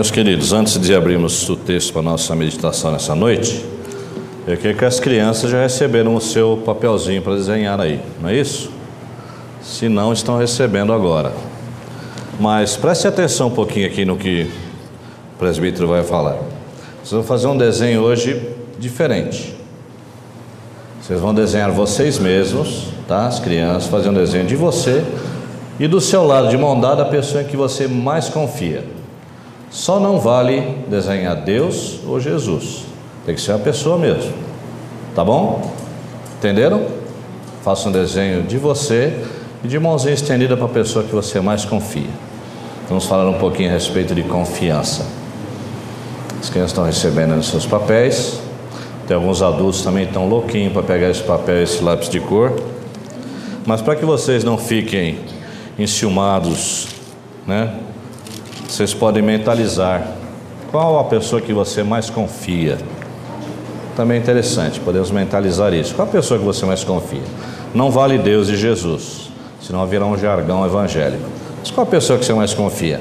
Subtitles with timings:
[0.00, 3.62] Meus queridos, antes de abrirmos o texto para a nossa meditação nessa noite,
[4.48, 8.34] eu quero que as crianças já receberam o seu papelzinho para desenhar aí, não é
[8.34, 8.70] isso?
[9.62, 11.34] Se não, estão recebendo agora.
[12.40, 14.50] Mas preste atenção um pouquinho aqui no que
[15.34, 16.38] o presbítero vai falar.
[17.04, 18.40] Vocês vão fazer um desenho hoje
[18.78, 19.54] diferente.
[21.02, 23.26] Vocês vão desenhar vocês mesmos, tá?
[23.26, 25.04] As crianças fazem um desenho de você
[25.78, 28.98] e do seu lado, de mão dada, a pessoa em que você mais confia.
[29.70, 32.84] Só não vale desenhar Deus ou Jesus.
[33.24, 34.32] Tem que ser a pessoa mesmo.
[35.14, 35.70] Tá bom?
[36.38, 36.84] Entenderam?
[37.62, 39.24] Faça um desenho de você
[39.62, 42.08] e de mãozinha estendida para a pessoa que você mais confia.
[42.88, 45.06] Vamos falar um pouquinho a respeito de confiança.
[46.40, 48.40] As crianças estão recebendo os seus papéis.
[49.06, 52.58] Tem alguns adultos também estão louquinhos para pegar esse papel, esse lápis de cor.
[53.64, 55.18] Mas para que vocês não fiquem
[55.78, 56.88] enciumados,
[57.46, 57.74] né?
[58.70, 60.06] Vocês podem mentalizar
[60.70, 62.78] qual a pessoa que você mais confia.
[63.96, 65.92] Também é interessante, podemos mentalizar isso.
[65.92, 67.24] Qual a pessoa que você mais confia?
[67.74, 69.28] Não vale Deus e Jesus,
[69.60, 71.24] senão virá um jargão evangélico.
[71.58, 73.00] Mas qual a pessoa que você mais confia?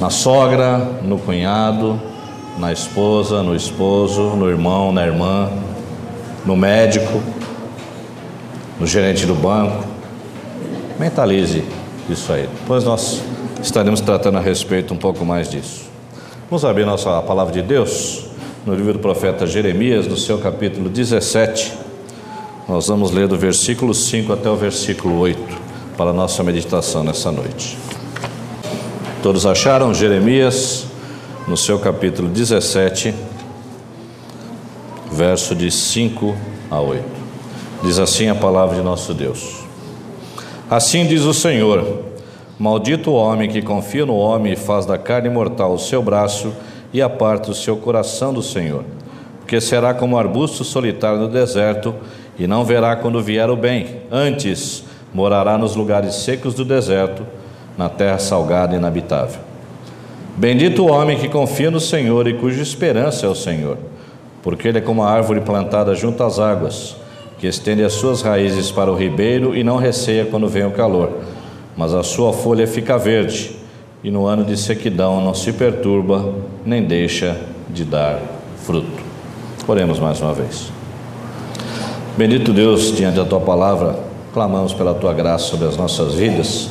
[0.00, 2.00] Na sogra, no cunhado,
[2.56, 5.50] na esposa, no esposo, no irmão, na irmã,
[6.46, 7.20] no médico,
[8.78, 9.84] no gerente do banco.
[11.00, 11.64] Mentalize
[12.08, 12.48] isso aí.
[12.60, 13.20] Depois nós
[13.62, 15.88] estaremos tratando a respeito um pouco mais disso.
[16.48, 18.24] Vamos abrir nossa palavra de Deus
[18.66, 21.72] no livro do profeta Jeremias, no seu capítulo 17.
[22.68, 25.40] Nós vamos ler do versículo 5 até o versículo 8
[25.96, 27.76] para a nossa meditação nessa noite.
[29.22, 30.86] Todos acharam Jeremias
[31.46, 33.14] no seu capítulo 17,
[35.12, 36.34] verso de 5
[36.70, 37.04] a 8.
[37.82, 39.60] Diz assim a palavra de nosso Deus.
[40.70, 42.09] Assim diz o Senhor:
[42.60, 46.52] Maldito o homem que confia no homem e faz da carne mortal o seu braço
[46.92, 48.84] e aparta o seu coração do Senhor.
[49.38, 51.94] Porque será como arbusto solitário no deserto
[52.38, 54.02] e não verá quando vier o bem.
[54.12, 54.84] Antes
[55.14, 57.22] morará nos lugares secos do deserto,
[57.78, 59.40] na terra salgada e inabitável.
[60.36, 63.78] Bendito o homem que confia no Senhor e cuja esperança é o Senhor,
[64.42, 66.94] porque ele é como a árvore plantada junto às águas
[67.38, 71.20] que estende as suas raízes para o ribeiro e não receia quando vem o calor,
[71.80, 73.56] mas a sua folha fica verde,
[74.04, 78.20] e no ano de sequidão não se perturba, nem deixa de dar
[78.66, 79.02] fruto.
[79.66, 80.70] Oremos mais uma vez.
[82.18, 83.98] Bendito Deus, diante da tua palavra,
[84.34, 86.68] clamamos pela tua graça sobre as nossas vidas,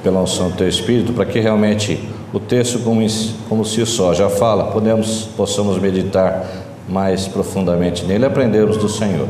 [0.00, 1.98] pela unção do teu Espírito, para que realmente
[2.32, 3.04] o texto, como,
[3.48, 6.46] como só já fala, podemos, possamos meditar
[6.88, 9.26] mais profundamente nele aprendermos do Senhor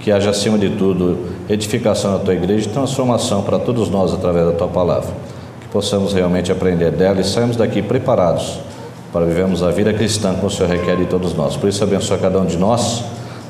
[0.00, 1.18] que haja acima de tudo
[1.48, 5.10] edificação na tua igreja e transformação para todos nós através da tua palavra.
[5.60, 8.58] Que possamos realmente aprender dela e sairmos daqui preparados
[9.12, 11.56] para vivermos a vida cristã como o Senhor requer de todos nós.
[11.56, 13.02] Por isso, abençoa cada um de nós,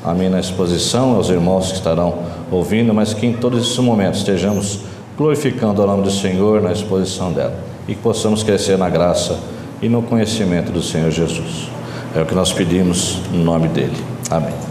[0.03, 4.19] a mim na exposição, aos irmãos que estarão ouvindo, mas que em todos esses momentos
[4.19, 4.79] estejamos
[5.17, 9.37] glorificando o nome do Senhor na exposição dela e que possamos crescer na graça
[9.81, 11.69] e no conhecimento do Senhor Jesus.
[12.15, 13.97] É o que nós pedimos no nome dele.
[14.29, 14.68] Amém.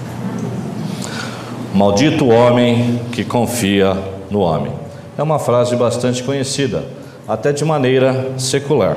[1.78, 3.97] Maldito o homem que confia
[4.28, 4.72] no homem.
[5.16, 6.83] É uma frase bastante conhecida,
[7.28, 8.97] até de maneira secular.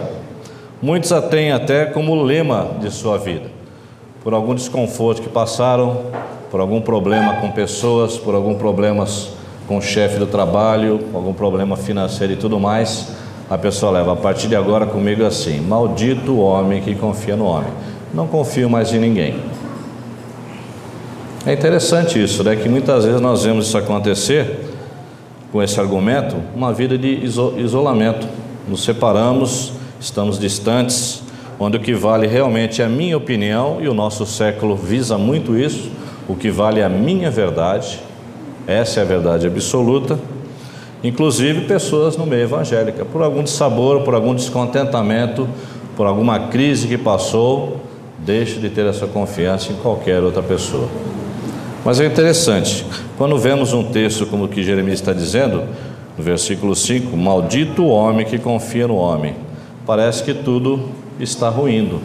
[0.82, 3.52] Muitos a têm até como lema de sua vida.
[4.24, 6.06] Por algum desconforto que passaram,
[6.50, 9.30] por algum problema com pessoas, por algum problemas
[9.68, 13.10] com o chefe do trabalho, algum problema financeiro e tudo mais,
[13.48, 17.46] a pessoa leva a partir de agora comigo assim: Maldito o homem que confia no
[17.46, 17.70] homem.
[18.12, 19.51] Não confio mais em ninguém.
[21.44, 22.56] É interessante isso, né?
[22.56, 24.60] Que muitas vezes nós vemos isso acontecer
[25.52, 27.20] com esse argumento, uma vida de
[27.58, 28.28] isolamento.
[28.68, 31.24] Nos separamos, estamos distantes,
[31.60, 35.58] onde o que vale realmente é a minha opinião, e o nosso século visa muito
[35.58, 35.90] isso,
[36.28, 38.00] o que vale é a minha verdade,
[38.68, 40.20] essa é a verdade absoluta.
[41.04, 45.50] Inclusive pessoas no meio evangélico, por algum dissabor, por algum descontentamento,
[45.98, 47.82] por alguma crise que passou,
[48.20, 50.88] deixe de ter essa confiança em qualquer outra pessoa.
[51.84, 52.86] Mas é interessante,
[53.18, 55.64] quando vemos um texto como o que Jeremias está dizendo,
[56.16, 59.36] no versículo 5: Maldito o homem que confia no homem,
[59.84, 60.90] parece que tudo
[61.20, 62.00] está ruindo.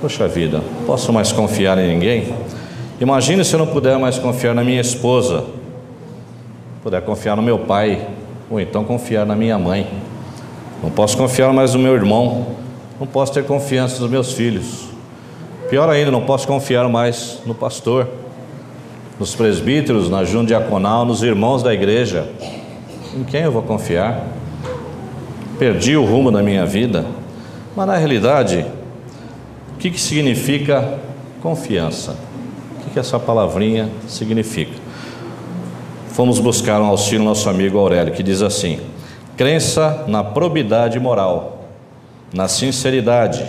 [0.00, 2.34] Poxa vida, posso mais confiar em ninguém?
[2.98, 5.44] Imagine se eu não puder mais confiar na minha esposa,
[6.82, 8.08] puder confiar no meu pai,
[8.50, 9.86] ou então confiar na minha mãe.
[10.82, 12.46] Não posso confiar mais no meu irmão,
[12.98, 14.88] não posso ter confiança nos meus filhos.
[15.68, 18.21] Pior ainda, não posso confiar mais no pastor
[19.22, 22.28] nos presbíteros, na junta diaconal, nos irmãos da igreja.
[23.14, 24.26] Em quem eu vou confiar?
[25.60, 27.06] Perdi o rumo da minha vida.
[27.76, 28.66] Mas na realidade,
[29.74, 30.98] o que, que significa
[31.40, 32.16] confiança?
[32.74, 34.72] O que, que essa palavrinha significa?
[36.08, 38.80] Fomos buscar um auxílio nosso amigo Aurélio, que diz assim:
[39.36, 41.68] crença na probidade moral,
[42.34, 43.46] na sinceridade,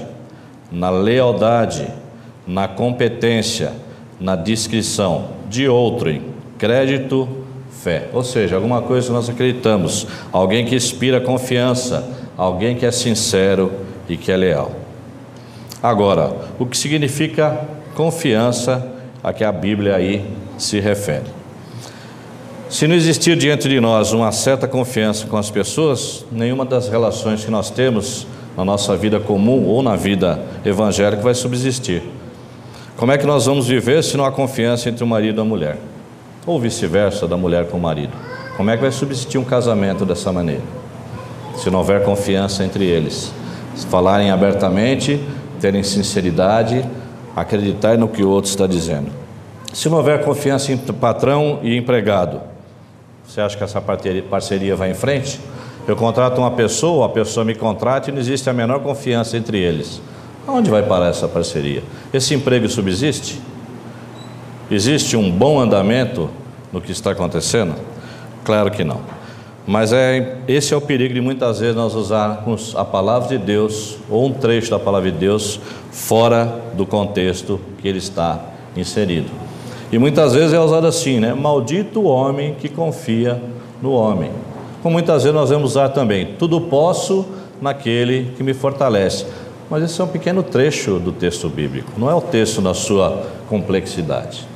[0.71, 1.87] na lealdade,
[2.45, 3.73] na competência,
[4.19, 6.23] na discrição de outrem,
[6.57, 7.29] crédito,
[7.69, 8.09] fé.
[8.11, 12.03] Ou seja, alguma coisa que nós acreditamos, alguém que inspira confiança,
[12.35, 13.71] alguém que é sincero
[14.09, 14.71] e que é leal.
[15.81, 18.83] Agora, o que significa confiança
[19.23, 20.25] a que a Bíblia aí
[20.57, 21.27] se refere?
[22.67, 27.45] Se não existir diante de nós uma certa confiança com as pessoas, nenhuma das relações
[27.45, 28.25] que nós temos
[28.57, 32.01] na nossa vida comum ou na vida evangélica vai subsistir.
[32.95, 35.45] Como é que nós vamos viver se não há confiança entre o marido e a
[35.45, 35.77] mulher?
[36.45, 38.13] Ou vice-versa, da mulher com o marido?
[38.55, 40.61] Como é que vai subsistir um casamento dessa maneira?
[41.55, 43.33] Se não houver confiança entre eles,
[43.75, 45.19] se falarem abertamente,
[45.59, 46.85] terem sinceridade,
[47.35, 49.11] acreditar no que o outro está dizendo.
[49.73, 52.41] Se não houver confiança entre patrão e empregado,
[53.25, 53.81] você acha que essa
[54.29, 55.39] parceria vai em frente?
[55.87, 59.57] Eu contrato uma pessoa, a pessoa me contrata e não existe a menor confiança entre
[59.57, 59.99] eles.
[60.45, 61.83] Aonde vai parar essa parceria?
[62.13, 63.39] Esse emprego subsiste?
[64.69, 66.29] Existe um bom andamento
[66.71, 67.75] no que está acontecendo?
[68.43, 68.99] Claro que não.
[69.65, 73.97] Mas é, esse é o perigo de muitas vezes nós usarmos a palavra de Deus
[74.09, 75.59] ou um trecho da palavra de Deus
[75.91, 78.43] fora do contexto que ele está
[78.75, 79.29] inserido.
[79.89, 81.33] E muitas vezes é usado assim, né?
[81.33, 83.41] Maldito o homem que confia
[83.81, 84.31] no homem.
[84.81, 87.25] Como muitas vezes nós vamos usar também, tudo posso
[87.61, 89.25] naquele que me fortalece.
[89.69, 93.25] Mas esse é um pequeno trecho do texto bíblico, não é o texto na sua
[93.49, 94.47] complexidade.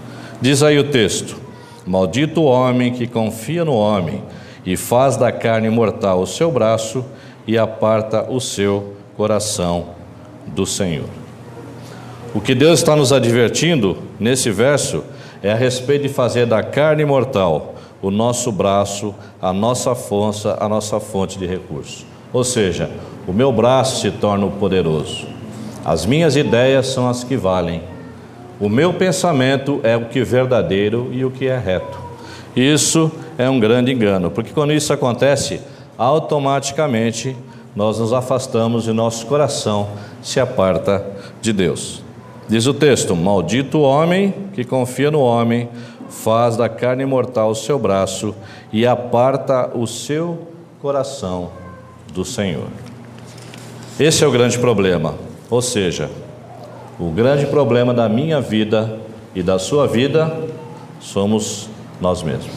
[0.41, 1.37] Diz aí o texto:
[1.85, 4.21] Maldito o homem que confia no homem
[4.65, 7.03] e faz da carne mortal o seu braço
[7.47, 9.87] e aparta o seu coração
[10.47, 11.07] do Senhor.
[12.35, 15.03] O que Deus está nos advertindo nesse verso
[15.41, 20.69] é a respeito de fazer da carne mortal o nosso braço, a nossa força, a
[20.69, 22.05] nossa fonte de recurso.
[22.31, 22.89] Ou seja,
[23.27, 25.27] o meu braço se torna poderoso.
[25.83, 27.81] As minhas ideias são as que valem.
[28.57, 31.99] O meu pensamento é o que é verdadeiro e o que é reto.
[32.55, 35.61] Isso é um grande engano, porque quando isso acontece,
[35.97, 37.35] automaticamente
[37.75, 39.89] nós nos afastamos e nosso coração
[40.23, 41.05] se aparta
[41.41, 42.01] de Deus.
[42.47, 45.69] Diz o texto: Maldito o homem que confia no homem,
[46.09, 48.33] faz da carne mortal o seu braço
[48.71, 50.47] e aparta o seu
[50.81, 51.51] coração
[52.13, 52.86] do Senhor.
[53.99, 55.15] Esse é o grande problema.
[55.49, 56.09] Ou seja,
[56.99, 58.99] o grande problema da minha vida
[59.33, 60.35] e da sua vida
[60.99, 61.67] somos
[61.99, 62.53] nós mesmos.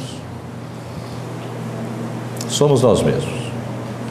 [2.47, 3.41] Somos nós mesmos.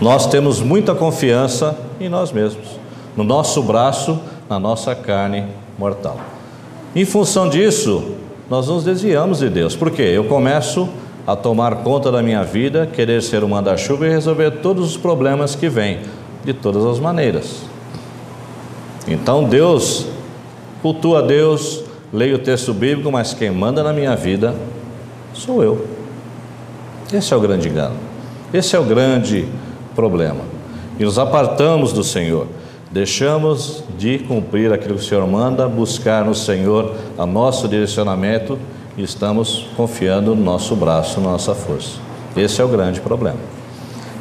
[0.02, 2.80] Nós temos muita confiança em nós mesmos,
[3.16, 5.46] no nosso braço, na nossa carne
[5.78, 6.18] mortal.
[6.96, 8.16] Em função disso,
[8.50, 9.76] nós nos desviamos de Deus.
[9.76, 10.02] Por quê?
[10.02, 10.90] Eu começo
[11.28, 15.54] a tomar conta da minha vida, querer ser o manda-chuva e resolver todos os problemas
[15.54, 16.00] que vêm
[16.44, 17.64] de todas as maneiras.
[19.08, 20.06] Então Deus,
[20.82, 21.84] cultua Deus,
[22.14, 24.54] leio o texto bíblico, mas quem manda na minha vida
[25.34, 25.88] sou eu.
[27.12, 27.96] Esse é o grande engano.
[28.54, 29.48] Esse é o grande
[29.96, 30.42] problema.
[31.00, 32.48] E nos apartamos do Senhor.
[32.92, 38.58] Deixamos de cumprir aquilo que o Senhor manda, buscar no Senhor a nosso direcionamento
[38.98, 42.00] e estamos confiando no nosso braço, na nossa força.
[42.36, 43.38] Esse é o grande problema.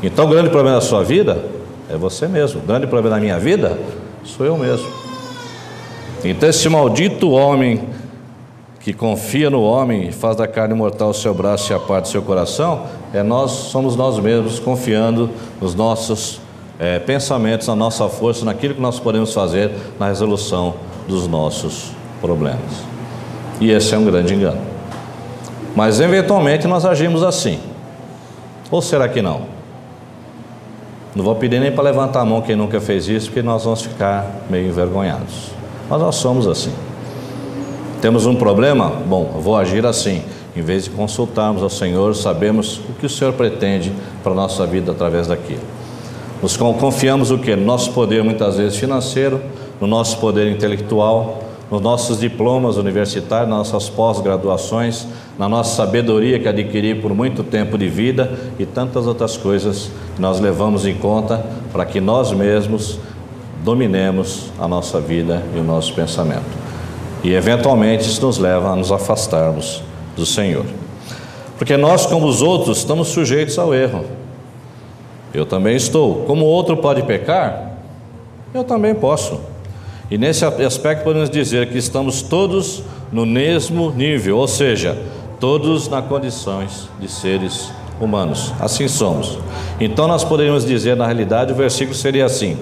[0.02, 1.44] Então, o grande problema da sua vida
[1.88, 2.60] é você mesmo.
[2.60, 3.78] O grande problema da minha vida
[4.24, 4.88] sou eu mesmo.
[6.24, 7.88] Então, esse maldito homem
[8.80, 12.04] que confia no homem e faz da carne mortal o seu braço e a parte
[12.04, 15.30] do seu coração, é nós, somos nós mesmos confiando
[15.60, 16.40] nos nossos
[16.78, 20.74] é, pensamentos, na nossa força, naquilo que nós podemos fazer na resolução
[21.06, 21.90] dos nossos
[22.20, 22.60] problemas.
[23.60, 24.60] E esse é um grande engano.
[25.74, 27.58] Mas eventualmente nós agimos assim.
[28.70, 29.57] Ou será que não?
[31.18, 33.82] Não vou pedir nem para levantar a mão quem nunca fez isso, porque nós vamos
[33.82, 35.50] ficar meio envergonhados.
[35.90, 36.72] Mas nós somos assim.
[38.00, 38.88] Temos um problema?
[38.88, 40.22] Bom, eu vou agir assim.
[40.54, 44.64] Em vez de consultarmos ao Senhor, sabemos o que o Senhor pretende para a nossa
[44.64, 45.62] vida através daquilo.
[46.40, 47.56] Nos confiamos o que?
[47.56, 49.42] No nosso poder, muitas vezes financeiro,
[49.80, 55.06] no nosso poder intelectual, nos nossos diplomas universitários, nas nossas pós-graduações,
[55.38, 60.20] na nossa sabedoria que adquiri por muito tempo de vida e tantas outras coisas que
[60.20, 62.98] nós levamos em conta para que nós mesmos
[63.64, 66.68] dominemos a nossa vida e o nosso pensamento.
[67.22, 69.82] E eventualmente isso nos leva a nos afastarmos
[70.16, 70.64] do Senhor.
[71.58, 74.04] Porque nós, como os outros, estamos sujeitos ao erro.
[75.34, 76.22] Eu também estou.
[76.24, 77.68] Como o outro pode pecar,
[78.54, 79.38] Eu também posso.
[80.10, 84.96] E nesse aspecto podemos dizer que estamos todos no mesmo nível, ou seja,
[85.38, 88.52] todos na condições de seres humanos.
[88.58, 89.38] Assim somos.
[89.78, 92.56] Então nós poderíamos dizer, na realidade, o versículo seria assim: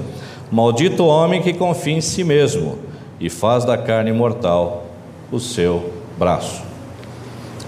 [0.51, 2.79] Maldito o homem que confia em si mesmo
[3.21, 4.87] e faz da carne mortal
[5.31, 6.63] o seu braço.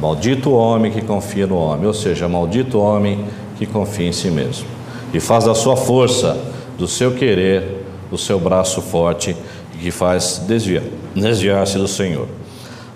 [0.00, 3.24] Maldito o homem que confia no homem, ou seja, maldito o homem
[3.56, 4.66] que confia em si mesmo
[5.12, 6.38] e faz da sua força,
[6.76, 9.36] do seu querer, do seu braço forte
[9.80, 12.26] que faz desviar, desviar-se do Senhor.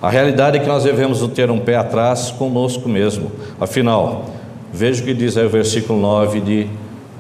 [0.01, 3.31] A realidade é que nós devemos ter um pé atrás conosco mesmo.
[3.61, 4.27] Afinal,
[4.73, 6.67] veja o que diz aí o versículo 9 de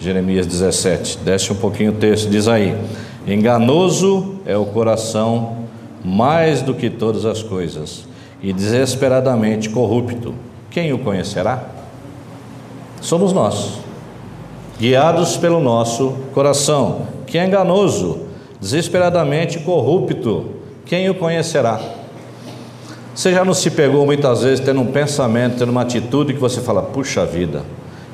[0.00, 1.19] Jeremias 17.
[1.19, 2.76] Desce um pouquinho o texto, diz aí:
[3.25, 5.59] Enganoso é o coração
[6.04, 8.04] mais do que todas as coisas,
[8.42, 10.35] e desesperadamente corrupto.
[10.69, 11.69] Quem o conhecerá?
[13.00, 13.75] Somos nós,
[14.78, 18.32] guiados pelo nosso coração, que é enganoso,
[18.62, 20.47] desesperadamente corrupto.
[20.87, 21.81] Quem o conhecerá?
[23.12, 26.61] Você já não se pegou muitas vezes tendo um pensamento, tendo uma atitude que você
[26.61, 27.64] fala, puxa vida,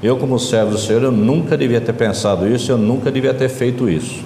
[0.02, 3.50] eu como servo do Senhor, eu nunca devia ter pensado isso, eu nunca devia ter
[3.50, 4.24] feito isso.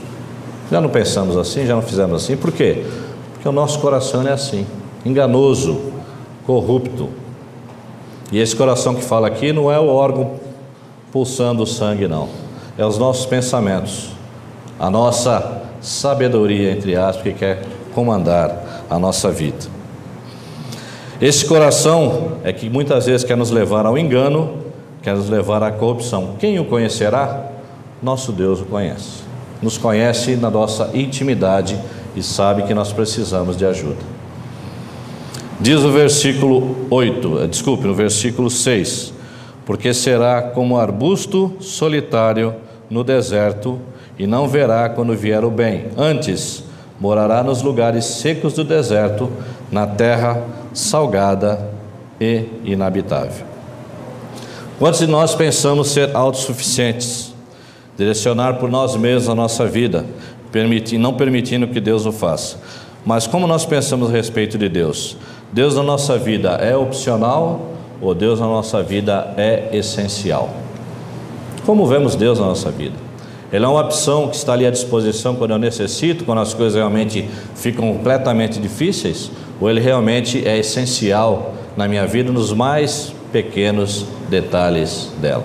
[0.70, 2.84] Já não pensamos assim, já não fizemos assim, por quê?
[3.32, 4.64] Porque o nosso coração é assim,
[5.04, 5.92] enganoso,
[6.46, 7.08] corrupto.
[8.30, 10.34] E esse coração que fala aqui não é o órgão
[11.10, 12.28] pulsando o sangue, não.
[12.78, 14.10] É os nossos pensamentos,
[14.78, 17.62] a nossa sabedoria, entre aspas, que quer
[17.94, 19.66] comandar a nossa vida.
[21.20, 24.58] Esse coração é que muitas vezes quer nos levar ao engano,
[25.02, 26.36] quer nos levar à corrupção.
[26.38, 27.48] Quem o conhecerá?
[28.02, 29.22] Nosso Deus o conhece.
[29.60, 31.78] Nos conhece na nossa intimidade
[32.16, 34.02] e sabe que nós precisamos de ajuda.
[35.60, 39.14] Diz o versículo 8, eh, desculpe, no versículo 6:
[39.64, 42.52] Porque será como arbusto solitário
[42.90, 43.78] no deserto,
[44.18, 45.86] e não verá quando vier o bem.
[45.96, 46.64] Antes,
[47.00, 49.30] morará nos lugares secos do deserto,
[49.70, 50.42] na terra
[50.72, 51.68] salgada
[52.20, 53.46] e inabitável.
[54.78, 57.34] Quantos de nós pensamos ser autossuficientes,
[57.96, 60.04] direcionar por nós mesmos a nossa vida,
[60.98, 62.58] não permitindo que Deus o faça?
[63.04, 65.16] Mas como nós pensamos a respeito de Deus?
[65.52, 70.50] Deus na nossa vida é opcional ou Deus na nossa vida é essencial?
[71.66, 73.11] Como vemos Deus na nossa vida?
[73.52, 76.74] Ele é uma opção que está ali à disposição quando eu necessito, quando as coisas
[76.74, 79.30] realmente ficam completamente difíceis,
[79.60, 85.44] ou ele realmente é essencial na minha vida nos mais pequenos detalhes dela.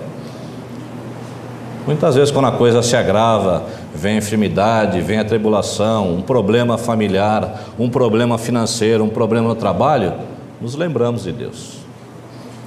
[1.86, 6.76] Muitas vezes, quando a coisa se agrava, vem a enfermidade, vem a tribulação, um problema
[6.76, 10.12] familiar, um problema financeiro, um problema no trabalho,
[10.60, 11.78] nos lembramos de Deus.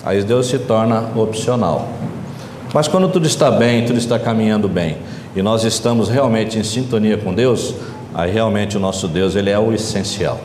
[0.03, 1.87] Aí Deus se torna opcional.
[2.73, 4.97] Mas quando tudo está bem, tudo está caminhando bem,
[5.35, 7.73] e nós estamos realmente em sintonia com Deus,
[8.13, 10.39] aí realmente o nosso Deus ele é o essencial.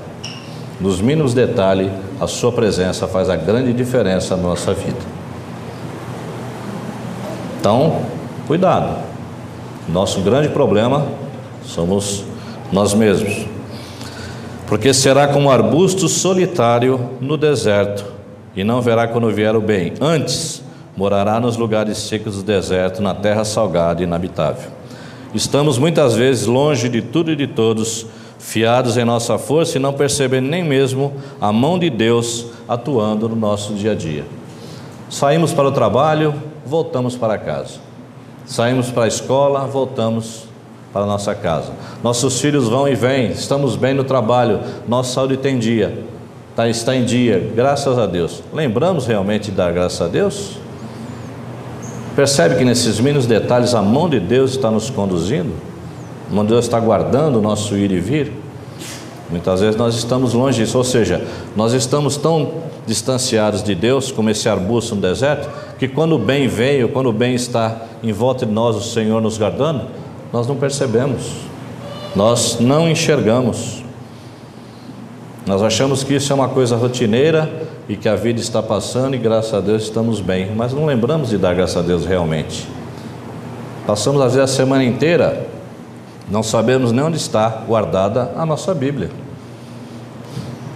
[0.81, 1.91] Nos mínimos detalhes,
[2.21, 4.99] a sua presença faz a grande diferença na nossa vida.
[7.59, 8.03] Então,
[8.47, 8.99] cuidado.
[9.89, 11.07] Nosso grande problema
[11.65, 12.25] somos
[12.71, 13.47] nós mesmos.
[14.67, 18.05] Porque será como um arbusto solitário no deserto,
[18.55, 19.95] e não verá quando vier o bem.
[20.01, 20.63] Antes,
[20.97, 24.76] morará nos lugares secos do deserto, na terra salgada e inabitável.
[25.35, 28.07] Estamos muitas vezes longe de tudo e de todos,
[28.39, 33.37] fiados em nossa força e não percebendo nem mesmo a mão de Deus atuando no
[33.37, 34.25] nosso dia a dia.
[35.11, 37.75] Saímos para o trabalho, voltamos para casa.
[38.45, 40.45] Saímos para a escola, voltamos
[40.93, 41.73] para a nossa casa.
[42.03, 46.05] Nossos filhos vão e vêm, estamos bem no trabalho, nossa saúde tem dia,
[46.55, 48.43] tá, está em dia, graças a Deus.
[48.53, 50.66] Lembramos realmente de dar graças a Deus?
[52.17, 55.53] Percebe que nesses mínimos detalhes a mão de Deus está nos conduzindo?
[56.31, 58.33] A mão de Deus está guardando o nosso ir e vir?
[59.31, 61.23] Muitas vezes nós estamos longe disso, ou seja,
[61.55, 62.55] nós estamos tão
[62.87, 67.13] distanciados de Deus, como esse arbusto no deserto, que quando o bem veio, quando o
[67.13, 69.83] bem está em volta de nós, o Senhor nos guardando,
[70.33, 71.33] nós não percebemos,
[72.15, 73.85] nós não enxergamos.
[75.47, 77.49] Nós achamos que isso é uma coisa rotineira
[77.89, 81.29] e que a vida está passando e graças a Deus estamos bem, mas não lembramos
[81.29, 82.67] de dar graças a Deus realmente.
[83.87, 85.47] Passamos às vezes a semana inteira,
[86.29, 89.09] não sabemos nem onde está guardada a nossa Bíblia.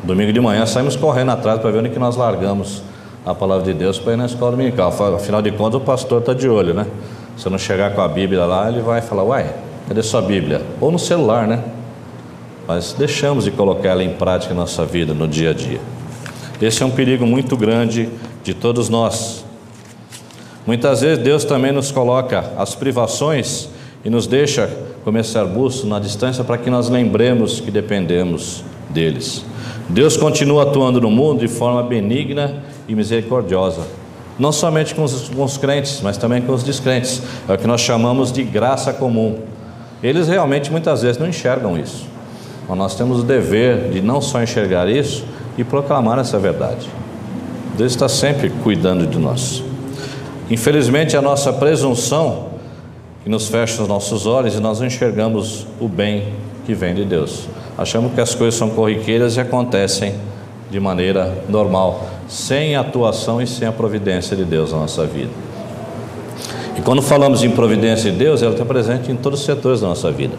[0.05, 2.81] Domingo de manhã saímos correndo atrás para ver onde que nós largamos
[3.27, 4.95] a palavra de Deus para ir na escola dominical.
[5.17, 6.87] Afinal de contas, o pastor está de olho, né?
[7.37, 9.53] Se não chegar com a Bíblia lá, ele vai falar: Uai,
[9.89, 10.63] cadê sua Bíblia?
[10.81, 11.61] Ou no celular, né?
[12.73, 15.81] Mas deixamos de colocar ela em prática na nossa vida, no dia a dia.
[16.63, 18.09] Esse é um perigo muito grande
[18.45, 19.45] de todos nós.
[20.65, 23.69] Muitas vezes Deus também nos coloca as privações
[24.05, 24.71] e nos deixa
[25.03, 29.45] como esse arbusto na distância para que nós lembremos que dependemos deles.
[29.89, 33.83] Deus continua atuando no mundo de forma benigna e misericordiosa,
[34.39, 37.21] não somente com os, com os crentes, mas também com os descrentes.
[37.49, 39.41] É o que nós chamamos de graça comum.
[40.01, 42.10] Eles realmente muitas vezes não enxergam isso.
[42.71, 45.25] Mas nós temos o dever de não só enxergar isso
[45.59, 46.89] e proclamar essa verdade.
[47.77, 49.61] Deus está sempre cuidando de nós.
[50.49, 52.51] Infelizmente, a nossa presunção
[53.25, 56.33] que nos fecha os nossos olhos e nós não enxergamos o bem
[56.65, 57.49] que vem de Deus.
[57.77, 60.15] Achamos que as coisas são corriqueiras e acontecem
[60.71, 65.33] de maneira normal, sem a atuação e sem a providência de Deus na nossa vida.
[66.79, 69.89] E quando falamos em providência de Deus, ela está presente em todos os setores da
[69.89, 70.37] nossa vida.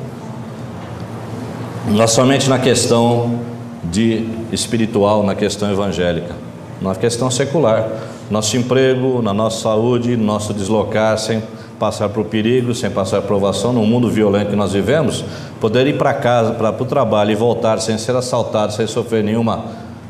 [1.92, 3.40] Não somente na questão
[3.84, 6.34] de espiritual, na questão evangélica,
[6.82, 7.86] na questão secular,
[8.30, 11.44] nosso emprego, na nossa saúde, nosso deslocar sem
[11.78, 15.26] passar por perigo, sem passar por provação, no mundo violento que nós vivemos,
[15.60, 19.66] poder ir para casa, para o trabalho e voltar sem ser assaltado, sem sofrer nenhuma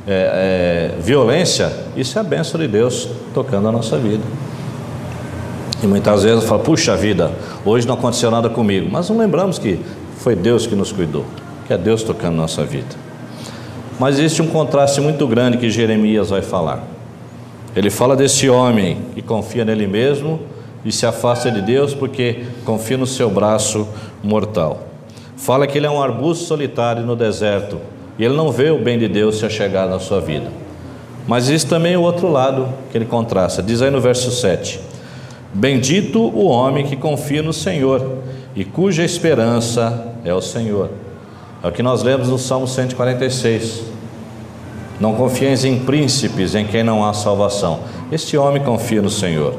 [0.08, 4.24] é, é, violência, isso é a bênção de Deus tocando a nossa vida.
[5.82, 7.32] E muitas vezes eu falo, puxa vida,
[7.66, 9.80] hoje não aconteceu nada comigo, mas não lembramos que
[10.18, 11.26] foi Deus que nos cuidou,
[11.72, 12.98] que é Deus tocando nossa vida.
[13.98, 16.84] Mas existe um contraste muito grande que Jeremias vai falar.
[17.74, 20.42] Ele fala desse homem que confia nele mesmo
[20.84, 23.88] e se afasta de Deus porque confia no seu braço
[24.22, 24.86] mortal.
[25.38, 27.80] Fala que ele é um arbusto solitário no deserto
[28.20, 30.52] e ele não vê o bem de Deus se chegar na sua vida.
[31.26, 33.64] Mas existe também o outro lado que ele contrasta.
[33.64, 34.78] Diz aí no verso 7:
[35.54, 38.18] Bendito o homem que confia no Senhor
[38.54, 40.90] e cuja esperança é o Senhor.
[41.64, 43.84] É o que nós lemos no Salmo 146.
[45.00, 47.82] Não confieis em príncipes em quem não há salvação.
[48.12, 49.56] Este homem confia no Senhor.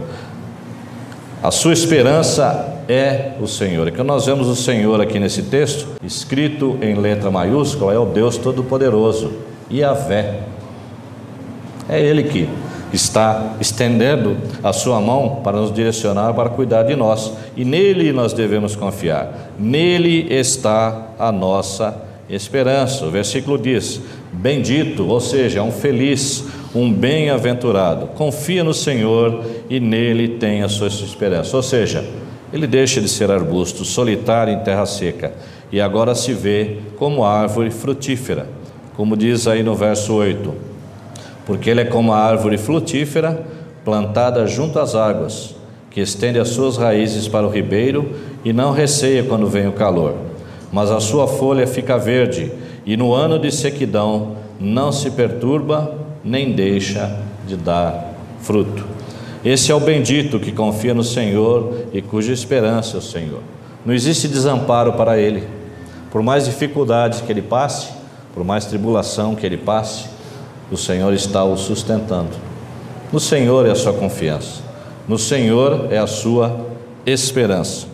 [1.42, 3.88] A sua esperança é o Senhor.
[3.88, 8.06] E que nós vemos o Senhor aqui nesse texto, escrito em letra maiúscula, é o
[8.06, 9.32] Deus Todo-Poderoso,
[9.70, 10.40] Yahvé.
[11.88, 12.48] É Ele que
[12.92, 17.32] está estendendo a sua mão para nos direcionar, para cuidar de nós.
[17.56, 19.52] E nele nós devemos confiar.
[19.58, 21.94] Nele está a nossa
[22.28, 23.04] esperança.
[23.04, 24.00] O versículo diz:
[24.32, 30.88] Bendito, ou seja, um feliz, um bem-aventurado, confia no Senhor e nele tem a sua
[30.88, 31.56] esperança.
[31.56, 32.04] Ou seja,
[32.52, 35.32] ele deixa de ser arbusto solitário em terra seca
[35.70, 38.46] e agora se vê como árvore frutífera,
[38.94, 40.71] como diz aí no verso 8:
[41.52, 43.44] Porque ele é como a árvore frutífera
[43.84, 45.54] plantada junto às águas,
[45.90, 48.10] que estende as suas raízes para o ribeiro
[48.42, 50.14] e não receia quando vem o calor,
[50.72, 52.50] mas a sua folha fica verde
[52.86, 58.86] e no ano de sequidão não se perturba nem deixa de dar fruto.
[59.44, 63.40] Esse é o bendito que confia no Senhor e cuja esperança é o Senhor.
[63.84, 65.46] Não existe desamparo para ele.
[66.10, 67.90] Por mais dificuldades que ele passe,
[68.32, 70.21] por mais tribulação que ele passe,
[70.72, 72.30] o Senhor está o sustentando.
[73.12, 74.62] No Senhor é a sua confiança.
[75.06, 76.66] No Senhor é a sua
[77.04, 77.86] esperança.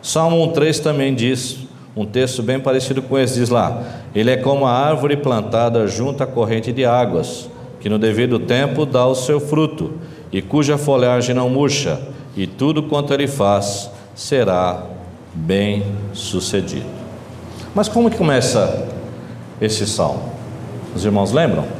[0.00, 1.58] Salmo 1,3 também diz:
[1.96, 3.82] um texto bem parecido com esse, diz lá:
[4.14, 8.86] Ele é como a árvore plantada junto à corrente de águas, que no devido tempo
[8.86, 9.94] dá o seu fruto,
[10.30, 12.00] e cuja folhagem não murcha,
[12.36, 14.84] e tudo quanto ele faz será
[15.34, 15.82] bem
[16.12, 16.86] sucedido.
[17.74, 18.86] Mas como que começa
[19.60, 20.32] esse salmo?
[20.94, 21.77] Os irmãos lembram?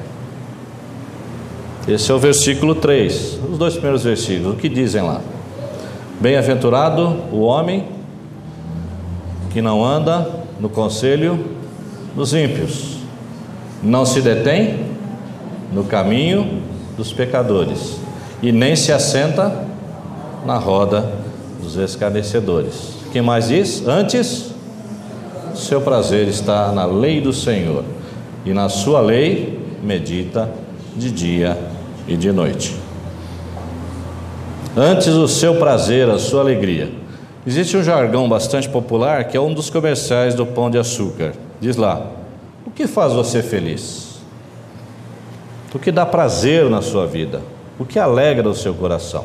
[1.88, 5.22] Esse é o versículo 3, os dois primeiros versículos, o que dizem lá?
[6.20, 7.86] Bem-aventurado o homem
[9.48, 11.42] que não anda no conselho
[12.14, 12.98] dos ímpios,
[13.82, 14.80] não se detém
[15.72, 16.60] no caminho
[16.94, 17.96] dos pecadores
[18.42, 19.64] e nem se assenta
[20.44, 21.10] na roda
[21.62, 22.98] dos escarnecedores.
[23.10, 23.88] Que mais diz?
[23.88, 24.50] Antes,
[25.54, 27.82] seu prazer está na lei do Senhor
[28.44, 30.50] e na sua lei medita
[30.94, 31.77] de dia
[32.08, 32.74] e de noite.
[34.76, 36.90] Antes o seu prazer, a sua alegria
[37.48, 41.32] Existe um jargão bastante popular que é um dos comerciais do pão de açúcar.
[41.58, 42.06] Diz lá:
[42.66, 44.18] O que faz você feliz?
[45.74, 47.40] O que dá prazer na sua vida?
[47.78, 49.24] O que alegra o seu coração?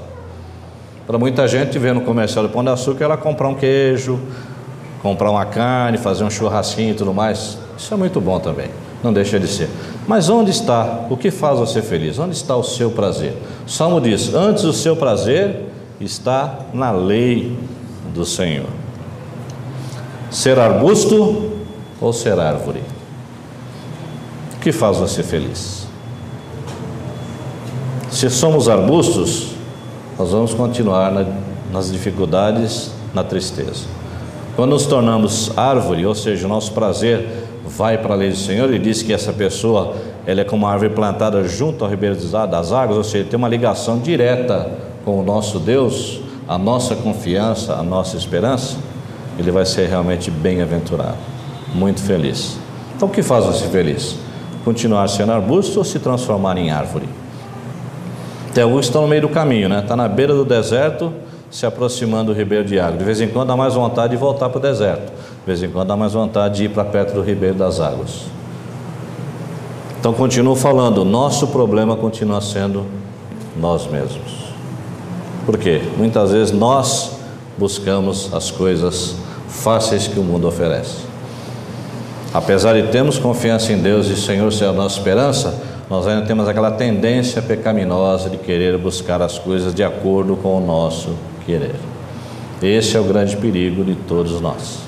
[1.05, 4.17] Para muita gente, ver no comercial do pão de açúcar, ela comprar um queijo,
[5.01, 7.57] comprar uma carne, fazer um churrasquinho e tudo mais.
[7.77, 8.69] Isso é muito bom também,
[9.03, 9.69] não deixa de ser.
[10.07, 12.19] Mas onde está o que faz você feliz?
[12.19, 13.37] Onde está o seu prazer?
[13.65, 15.67] O Salmo diz: Antes o seu prazer
[15.99, 17.57] está na lei
[18.13, 18.67] do Senhor.
[20.29, 21.51] Ser arbusto
[22.01, 22.81] ou ser árvore?
[24.55, 25.87] O que faz você feliz?
[28.11, 29.51] Se somos arbustos,
[30.17, 31.25] nós vamos continuar na,
[31.71, 33.85] nas dificuldades, na tristeza.
[34.55, 38.69] Quando nos tornamos árvore, ou seja, o nosso prazer vai para a lei do Senhor,
[38.69, 39.95] ele diz que essa pessoa
[40.26, 43.47] ela é como uma árvore plantada junto ao ribeiro das águas, ou seja, tem uma
[43.47, 44.69] ligação direta
[45.04, 48.78] com o nosso Deus, a nossa confiança, a nossa esperança,
[49.38, 51.17] ele vai ser realmente bem-aventurado,
[51.73, 52.58] muito feliz.
[52.95, 54.15] Então, o que faz você feliz?
[54.63, 57.08] Continuar sendo arbusto ou se transformar em árvore?
[58.54, 59.80] Tem alguns que estão no meio do caminho, né?
[59.80, 61.12] Está na beira do deserto,
[61.49, 62.97] se aproximando do ribeiro de água.
[62.97, 65.12] De vez em quando dá mais vontade de voltar para o deserto.
[65.43, 68.25] De vez em quando dá mais vontade de ir para perto do ribeiro das águas.
[69.99, 72.86] Então continuo falando, nosso problema continua sendo
[73.60, 74.53] nós mesmos.
[75.45, 75.82] Por quê?
[75.97, 77.17] Muitas vezes nós
[77.58, 79.15] buscamos as coisas
[79.47, 81.03] fáceis que o mundo oferece.
[82.34, 86.25] Apesar de termos confiança em Deus e o Senhor ser a nossa esperança, nós ainda
[86.25, 91.75] temos aquela tendência pecaminosa de querer buscar as coisas de acordo com o nosso querer.
[92.62, 94.82] Esse é o grande perigo de todos nós.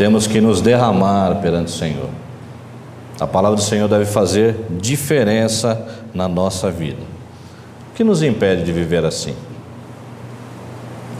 [0.00, 2.08] Temos que nos derramar perante o Senhor.
[3.20, 7.02] A palavra do Senhor deve fazer diferença na nossa vida.
[7.90, 9.34] O que nos impede de viver assim?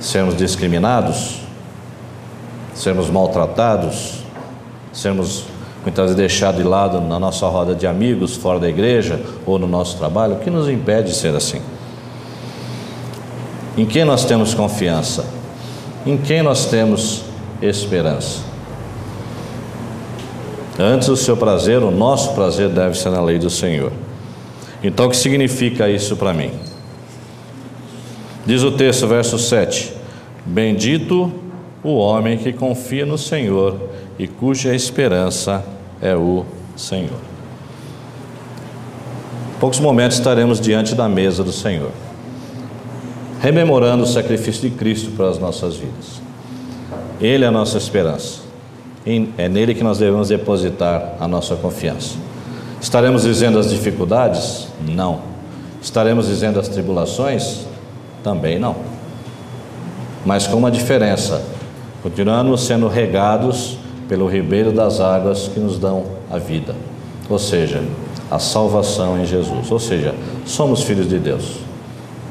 [0.00, 1.42] Sermos discriminados?
[2.74, 4.22] Sermos maltratados?
[4.94, 5.44] Sermos
[5.82, 9.66] muitas vezes deixados de lado na nossa roda de amigos, fora da igreja ou no
[9.66, 10.36] nosso trabalho?
[10.36, 11.60] O que nos impede de ser assim?
[13.76, 15.26] Em quem nós temos confiança?
[16.06, 17.24] Em quem nós temos
[17.60, 18.48] esperança?
[20.80, 23.92] Antes o seu prazer, o nosso prazer deve ser na lei do Senhor.
[24.82, 26.50] Então, o que significa isso para mim?
[28.46, 29.92] Diz o texto, verso 7:
[30.46, 31.30] Bendito
[31.84, 33.78] o homem que confia no Senhor
[34.18, 35.64] e cuja esperança
[36.00, 36.44] é o
[36.76, 37.20] Senhor.
[39.54, 41.90] Em poucos momentos estaremos diante da mesa do Senhor
[43.40, 46.20] rememorando o sacrifício de Cristo para as nossas vidas.
[47.20, 48.49] Ele é a nossa esperança.
[49.06, 52.16] É nele que nós devemos depositar a nossa confiança.
[52.80, 54.68] Estaremos dizendo as dificuldades?
[54.86, 55.20] Não.
[55.82, 57.66] Estaremos dizendo as tribulações?
[58.22, 58.76] Também não.
[60.24, 61.42] Mas com uma diferença:
[62.02, 66.74] continuamos sendo regados pelo ribeiro das águas que nos dão a vida,
[67.28, 67.82] ou seja,
[68.30, 69.70] a salvação em Jesus.
[69.70, 71.58] Ou seja, somos filhos de Deus.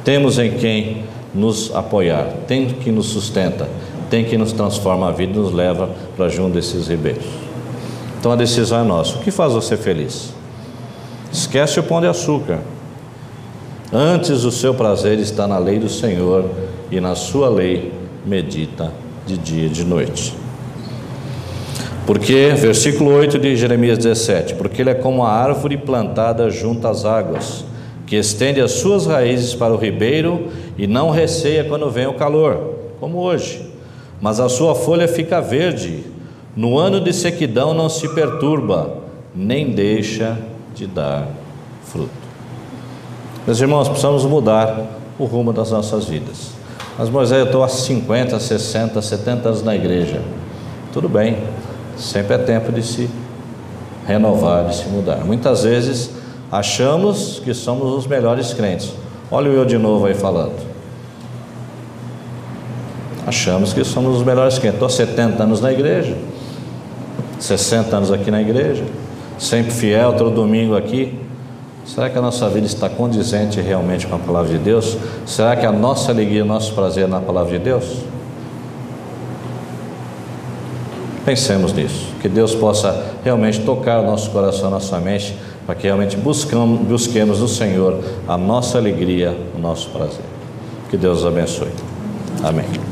[0.04, 1.04] Temos em quem
[1.34, 3.68] nos apoiar, tem que nos sustenta,
[4.10, 7.26] tem que nos transforma a vida e nos leva para junto desses ribeiros.
[8.20, 9.18] Então a decisão é nossa.
[9.18, 10.34] O que faz você feliz?
[11.32, 12.60] Esquece o pão de açúcar.
[13.92, 16.50] Antes o seu prazer está na lei do Senhor
[16.92, 17.94] e na sua lei
[18.26, 18.92] medita
[19.26, 20.36] de dia e de noite.
[22.06, 27.06] Porque, versículo 8 de Jeremias 17: Porque ele é como a árvore plantada junto às
[27.06, 27.64] águas
[28.10, 32.74] que estende as suas raízes para o ribeiro e não receia quando vem o calor,
[33.00, 33.69] como hoje.
[34.22, 36.04] Mas a sua folha fica verde,
[36.56, 38.98] no ano de sequidão não se perturba,
[39.34, 40.38] nem deixa
[40.76, 41.28] de dar
[41.86, 42.10] fruto.
[43.46, 44.86] Meus irmãos, precisamos mudar
[45.18, 46.52] o rumo das nossas vidas.
[46.98, 50.22] Mas Moisés, eu estou há 50, 60, 70 anos na igreja.
[50.92, 51.38] Tudo bem,
[51.98, 53.10] sempre é tempo de se
[54.06, 55.24] renovar, de se mudar.
[55.24, 56.20] Muitas vezes
[56.52, 58.92] Achamos que somos os melhores crentes.
[59.30, 60.69] Olha o eu de novo aí falando.
[63.30, 64.74] Achamos que somos os melhores crentes.
[64.74, 66.18] Estou 70 anos na igreja,
[67.40, 68.84] 60 anos aqui na igreja,
[69.38, 71.16] sempre fiel, todo domingo aqui.
[71.86, 74.98] Será que a nossa vida está condizente realmente com a palavra de Deus?
[75.28, 78.00] Será que a nossa alegria, o nosso prazer é na palavra de Deus?
[81.24, 85.38] Pensemos nisso, que Deus possa realmente tocar o nosso coração, a nossa mente
[85.68, 90.26] para que realmente buscamos, busquemos no Senhor a nossa alegria, o nosso prazer.
[90.90, 91.70] Que Deus abençoe.
[92.44, 92.89] Amém.